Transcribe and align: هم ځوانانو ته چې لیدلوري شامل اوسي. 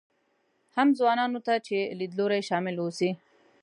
هم 0.75 0.87
ځوانانو 0.99 1.39
ته 1.47 1.53
چې 1.67 1.77
لیدلوري 1.99 2.41
شامل 2.49 2.75
اوسي. 2.79 3.11